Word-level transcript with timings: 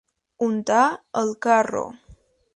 Untar 0.45 0.79
el 1.23 1.35
carro. 1.49 1.87